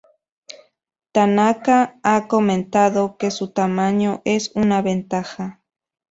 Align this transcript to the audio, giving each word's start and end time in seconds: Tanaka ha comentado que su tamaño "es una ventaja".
Tanaka 1.11 1.93
ha 2.01 2.27
comentado 2.27 3.17
que 3.17 3.29
su 3.29 3.51
tamaño 3.53 4.23
"es 4.25 4.51
una 4.55 4.81
ventaja". 4.81 5.61